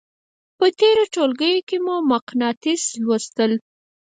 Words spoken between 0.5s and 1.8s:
په تېرو ټولګیو کې